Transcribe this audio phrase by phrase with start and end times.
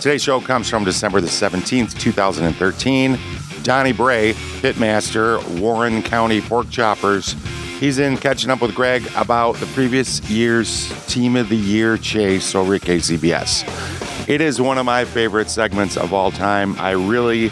[0.00, 3.18] Today's show comes from December the 17th, 2013.
[3.62, 7.34] Donny Bray, pitmaster, Warren County Pork Choppers.
[7.80, 12.54] He's in catching up with Greg about the previous year's Team of the Year chase
[12.54, 14.28] over at KCBS.
[14.28, 16.78] It is one of my favorite segments of all time.
[16.78, 17.50] I really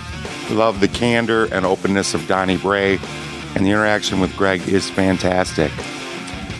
[0.50, 2.98] love the candor and openness of Donny Bray,
[3.56, 5.72] and the interaction with Greg is fantastic.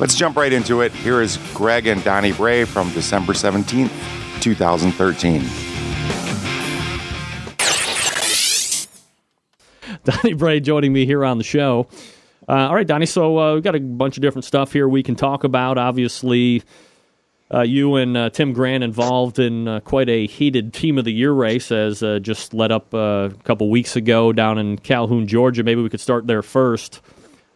[0.00, 0.92] Let's jump right into it.
[0.92, 3.92] Here is Greg and Donny Bray from December 17th,
[4.40, 5.73] 2013.
[10.04, 11.88] Donny Bray joining me here on the show.
[12.48, 13.06] Uh, all right, Donny.
[13.06, 15.78] So uh, we've got a bunch of different stuff here we can talk about.
[15.78, 16.62] Obviously,
[17.52, 21.12] uh, you and uh, Tim Grant involved in uh, quite a heated Team of the
[21.12, 25.62] Year race, as uh, just led up a couple weeks ago down in Calhoun, Georgia.
[25.62, 27.00] Maybe we could start there first.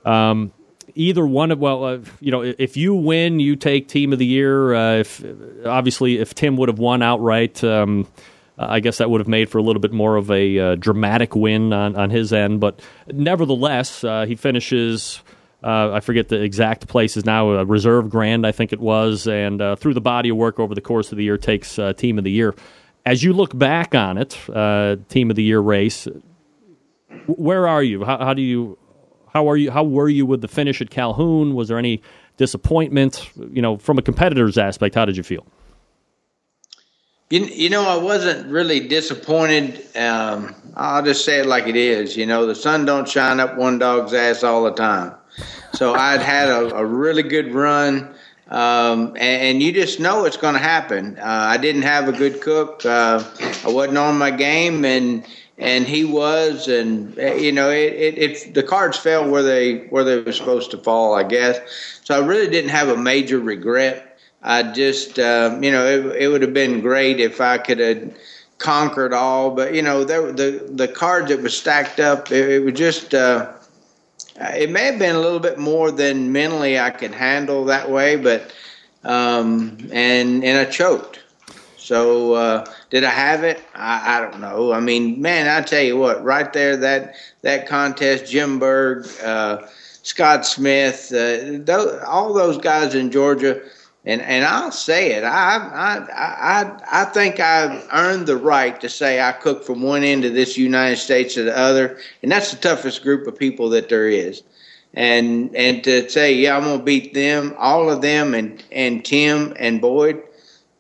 [0.07, 0.53] Um,
[0.95, 4.73] either one of well, you know, if you win, you take Team of the Year.
[5.01, 5.23] if
[5.67, 7.63] obviously, if Tim would have won outright.
[7.63, 8.07] Um,
[8.59, 11.37] I guess that would have made for a little bit more of a uh, dramatic
[11.37, 12.61] win on, on his end.
[12.61, 12.81] But
[13.13, 15.23] nevertheless, uh, he finishes.
[15.63, 17.63] Uh, I forget the exact places now.
[17.63, 20.81] Reserve grand, I think it was, and uh, through the body of work over the
[20.81, 22.55] course of the year, takes uh, team of the year.
[23.07, 26.07] As you look back on it, uh, team of the year race,
[27.27, 28.05] where are you?
[28.05, 28.79] How, how do you?
[29.33, 29.71] How are you?
[29.71, 31.55] How were you with the finish at Calhoun?
[31.55, 32.03] Was there any
[32.37, 33.31] disappointment?
[33.37, 35.47] You know, from a competitor's aspect, how did you feel?
[37.31, 39.85] You, you know, I wasn't really disappointed.
[39.95, 42.17] Um, I'll just say it like it is.
[42.17, 45.15] You know, the sun don't shine up one dog's ass all the time.
[45.75, 48.15] So I'd had a, a really good run,
[48.49, 51.19] um, and, and, you just know it's going to happen.
[51.19, 52.85] Uh, I didn't have a good cook.
[52.87, 53.23] Uh,
[53.63, 55.25] I wasn't on my game, and
[55.59, 60.03] and he was, and you know, it, it, it the cards fell where they where
[60.03, 61.61] they were supposed to fall, I guess.
[62.05, 64.08] So I really didn't have a major regret
[64.43, 68.17] I just, uh, you know, it, it would have been great if I could have
[68.59, 72.65] conquered all, but you know, there, the the cards that were stacked up, it, it
[72.65, 73.15] was just.
[73.15, 73.53] Uh,
[74.41, 78.15] it may have been a little bit more than mentally I could handle that way,
[78.15, 78.53] but
[79.05, 81.21] um, and and I choked.
[81.77, 83.61] So uh, did I have it?
[83.75, 84.73] I, I, don't know.
[84.73, 89.67] I mean, man, I tell you what, right there, that that contest, Jim Berg, uh,
[90.03, 93.63] Scott Smith, uh, those, all those guys in Georgia
[94.09, 95.23] and and I'll say it.
[95.23, 100.03] I I I I think I've earned the right to say I cook from one
[100.03, 103.69] end of this United States to the other, and that's the toughest group of people
[103.71, 104.43] that there is.
[104.95, 109.53] And and to say, yeah, I'm gonna beat them, all of them, and and Tim
[109.59, 110.23] and Boyd.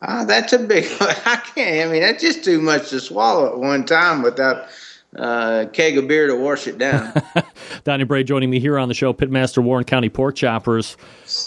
[0.00, 0.86] Uh, that's a big.
[1.00, 1.86] I can't.
[1.86, 4.68] I mean, that's just too much to swallow at one time without
[5.16, 7.12] uh, keg of beer to wash it down.
[7.84, 10.96] Donny Bray joining me here on the show, Pitmaster Warren County Pork Choppers.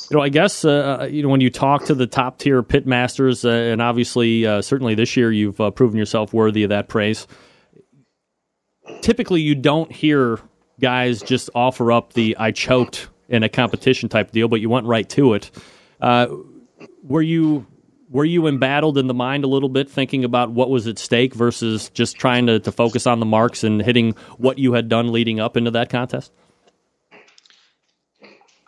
[0.09, 2.63] You know, I guess uh, uh, you know when you talk to the top tier
[2.63, 6.88] pitmasters, uh, and obviously, uh, certainly this year, you've uh, proven yourself worthy of that
[6.88, 7.27] praise.
[9.01, 10.39] Typically, you don't hear
[10.79, 14.88] guys just offer up the "I choked" in a competition type deal, but you went
[14.88, 15.51] right to it.
[17.03, 17.66] were you
[18.11, 21.33] were you embattled in the mind a little bit, thinking about what was at stake
[21.33, 25.11] versus just trying to, to focus on the marks and hitting what you had done
[25.11, 26.31] leading up into that contest?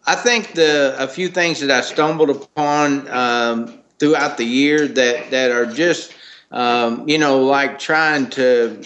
[0.06, 5.31] I think the a few things that I stumbled upon um, throughout the year that
[5.31, 6.14] that are just
[6.52, 8.84] um, you know like trying to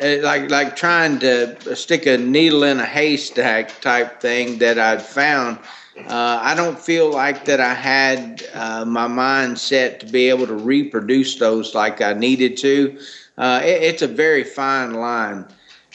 [0.00, 5.02] uh, like like trying to stick a needle in a haystack type thing that I'd
[5.02, 5.58] found
[6.06, 10.46] uh, I don't feel like that I had uh, my mind set to be able
[10.46, 12.98] to reproduce those like I needed to.
[13.36, 15.46] Uh, it, it's a very fine line.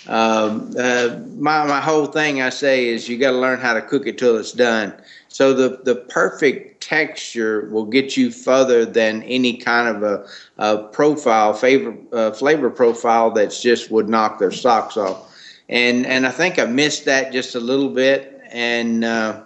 [0.08, 3.82] Um, uh, my my whole thing I say is you got to learn how to
[3.82, 4.94] cook it till it's done.
[5.30, 10.28] So the the perfect texture will get you further than any kind of a,
[10.58, 15.34] a profile flavor uh, flavor profile that's just would knock their socks off.
[15.70, 19.42] And and I think I missed that just a little bit and uh,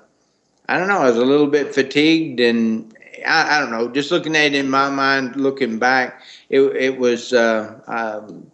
[0.67, 0.99] I don't know.
[0.99, 2.93] I was a little bit fatigued, and
[3.25, 3.89] I, I don't know.
[3.89, 7.33] Just looking at it in my mind, looking back, it, it was.
[7.33, 8.51] Uh, um,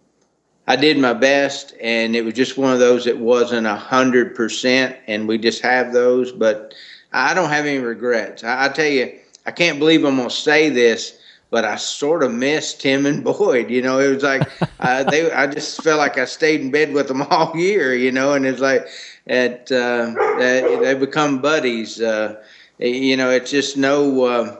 [0.65, 4.35] I did my best, and it was just one of those that wasn't a hundred
[4.35, 6.31] percent, and we just have those.
[6.31, 6.73] But
[7.11, 8.43] I don't have any regrets.
[8.43, 11.19] I, I tell you, I can't believe I'm gonna say this,
[11.49, 13.69] but I sort of missed Tim and Boyd.
[13.69, 14.49] You know, it was like
[14.79, 15.31] uh, they.
[15.31, 17.93] I just felt like I stayed in bed with them all year.
[17.93, 18.87] You know, and it's like
[19.27, 22.01] at uh, they become buddies.
[22.01, 22.41] Uh,
[22.79, 24.23] you know, it's just no.
[24.23, 24.59] Uh,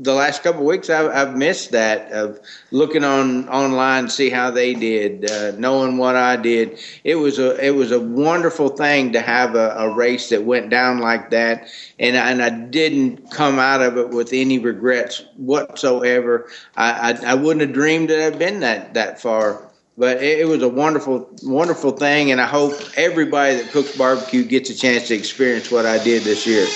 [0.00, 2.38] the last couple weeks, I've, I've, missed that of
[2.70, 6.78] looking on online, see how they did, uh, knowing what I did.
[7.02, 10.70] It was a it was a wonderful thing to have a, a race that went
[10.70, 11.68] down like that,
[11.98, 16.48] and and I didn't come out of it with any regrets whatsoever.
[16.76, 19.67] I I, I wouldn't have dreamed that I'd been that that far
[19.98, 24.70] but it, was a wonderful, wonderful thing, and I hope everybody that cooks barbecue gets
[24.70, 26.66] a chance to experience what I did this year.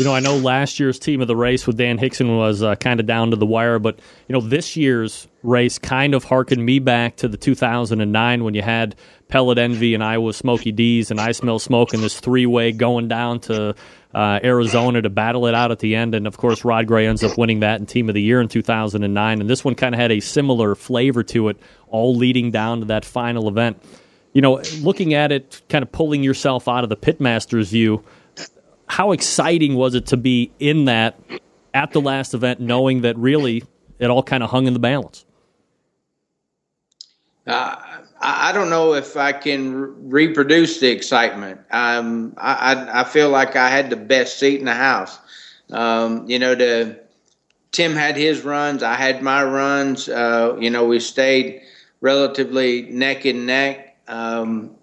[0.00, 2.74] You know, I know last year's team of the race with Dan Hickson was uh,
[2.74, 6.66] kind of down to the wire, but you know, this year's race kind of harkened
[6.66, 8.96] me back to the 2009 when you had
[9.28, 13.06] Pellet Envy and Iowa Smokey D's and I Smell Smoke and this three way going
[13.06, 13.76] down to
[14.14, 16.14] uh, Arizona to battle it out at the end.
[16.14, 18.48] And of course, Rod Gray ends up winning that in Team of the Year in
[18.48, 19.40] 2009.
[19.40, 21.56] And this one kind of had a similar flavor to it,
[21.88, 23.82] all leading down to that final event.
[24.32, 28.04] You know, looking at it, kind of pulling yourself out of the pitmaster's view,
[28.86, 31.18] how exciting was it to be in that
[31.74, 33.62] at the last event, knowing that really
[33.98, 35.24] it all kind of hung in the balance?
[37.46, 37.76] Uh,
[38.22, 41.60] I don't know if I can reproduce the excitement.
[41.72, 45.18] Um, I, I feel like I had the best seat in the house.
[45.70, 47.00] Um, you know, the
[47.72, 50.08] Tim had his runs, I had my runs.
[50.08, 51.62] Uh, you know, we stayed
[52.00, 53.96] relatively neck and neck.
[54.06, 54.76] Um,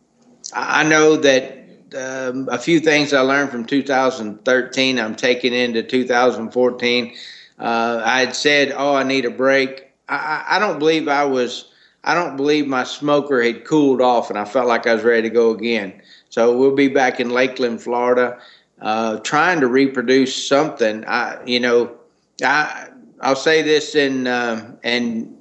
[0.53, 1.59] I know that
[1.97, 7.15] um, a few things I learned from 2013 I'm taking into 2014.
[7.59, 11.65] Uh, I had said, "Oh, I need a break." I, I don't believe I was
[12.03, 15.23] I don't believe my smoker had cooled off, and I felt like I was ready
[15.23, 16.01] to go again.
[16.29, 18.39] So we'll be back in Lakeland, Florida,
[18.81, 21.05] uh, trying to reproduce something.
[21.05, 21.95] I, you know,
[22.43, 22.87] I
[23.21, 25.35] I'll say this in uh, and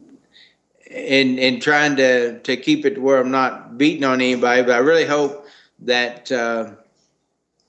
[0.91, 4.79] in in trying to to keep it where I'm not beating on anybody, but I
[4.79, 5.47] really hope
[5.81, 6.31] that.
[6.33, 6.73] Uh,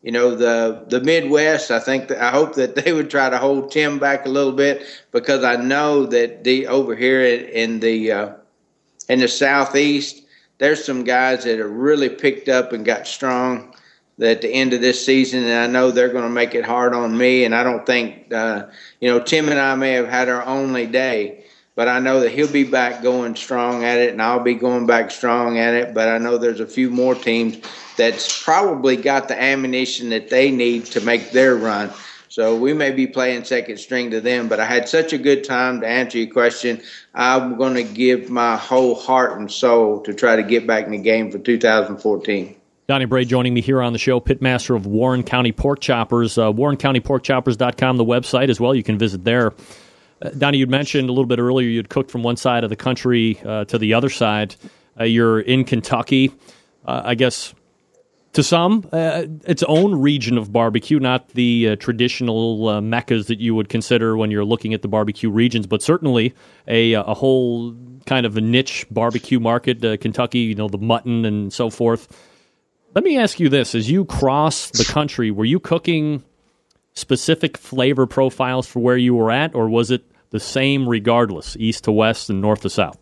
[0.01, 1.71] you know the the Midwest.
[1.71, 4.53] I think that I hope that they would try to hold Tim back a little
[4.53, 8.33] bit because I know that the over here in the uh,
[9.09, 10.23] in the southeast,
[10.59, 13.73] there's some guys that have really picked up and got strong
[14.21, 16.93] at the end of this season, and I know they're going to make it hard
[16.93, 17.45] on me.
[17.45, 18.67] And I don't think, uh,
[18.99, 21.45] you know, Tim and I may have had our only day,
[21.75, 24.85] but I know that he'll be back going strong at it, and I'll be going
[24.85, 25.93] back strong at it.
[25.93, 27.59] But I know there's a few more teams
[27.95, 31.89] that's probably got the ammunition that they need to make their run.
[32.29, 35.43] So we may be playing second string to them, but I had such a good
[35.43, 36.79] time to answer your question.
[37.15, 40.91] I'm going to give my whole heart and soul to try to get back in
[40.91, 42.55] the game for 2014.
[42.87, 46.37] Donny Bray joining me here on the show, pitmaster of Warren County Pork Choppers.
[46.37, 48.75] Uh, WarrenCountyPorkChoppers.com, the website as well.
[48.75, 49.53] You can visit there.
[50.21, 52.75] Uh, Donny, you mentioned a little bit earlier you'd cooked from one side of the
[52.75, 54.55] country uh, to the other side.
[54.99, 56.31] Uh, you're in Kentucky.
[56.85, 57.53] Uh, I guess
[58.33, 63.39] to some, uh, its own region of barbecue, not the uh, traditional uh, meccas that
[63.39, 66.35] you would consider when you're looking at the barbecue regions, but certainly
[66.67, 69.83] a, a whole kind of a niche barbecue market.
[69.83, 72.07] Uh, Kentucky, you know, the mutton and so forth.
[72.93, 76.23] Let me ask you this: As you cross the country, were you cooking
[76.93, 81.85] specific flavor profiles for where you were at, or was it the same regardless, east
[81.85, 82.99] to west and north to south?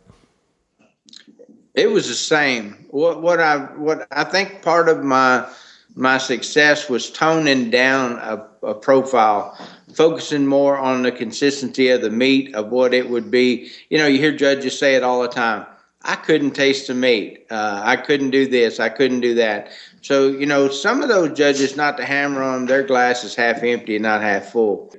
[1.77, 2.87] It was the same.
[2.89, 5.47] What what I what I think part of my
[5.95, 9.55] my success was toning down a, a profile,
[9.93, 13.69] focusing more on the consistency of the meat of what it would be.
[13.91, 15.67] You know, you hear judges say it all the time.
[16.01, 17.45] I couldn't taste the meat.
[17.51, 18.79] Uh, I couldn't do this.
[18.79, 19.69] I couldn't do that.
[20.01, 23.61] So, you know, some of those judges, not to hammer on their glass is half
[23.61, 24.95] empty and not half full.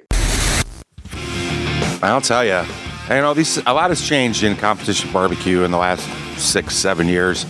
[2.03, 2.63] I'll tell you,
[3.09, 6.07] you know, these a lot has changed in competition barbecue in the last
[6.39, 7.47] six, seven years.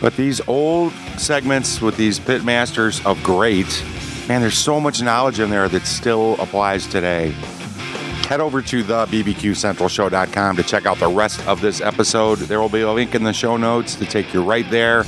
[0.00, 3.84] But these old segments with these pit masters of great,
[4.28, 7.30] man, there's so much knowledge in there that still applies today.
[8.28, 12.38] Head over to the bbqcentralshow.com to check out the rest of this episode.
[12.40, 15.04] There will be a link in the show notes to take you right there.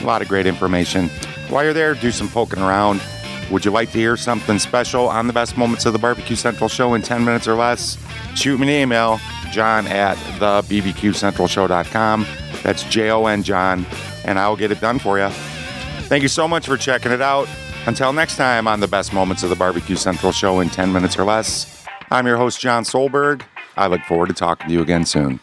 [0.00, 1.08] A lot of great information.
[1.48, 3.02] While you're there, do some poking around.
[3.50, 6.68] Would you like to hear something special on the best moments of the Barbecue Central
[6.68, 7.98] show in 10 minutes or less?
[8.36, 12.24] Shoot me an email, jon at the bbqcentralshow.com.
[12.62, 13.86] That's J O N Jon,
[14.24, 15.28] and I'll get it done for you.
[16.08, 17.48] Thank you so much for checking it out.
[17.86, 21.18] Until next time on the best moments of the Barbecue Central show in 10 minutes
[21.18, 23.42] or less, I'm your host, Jon Solberg.
[23.76, 25.40] I look forward to talking to you again soon.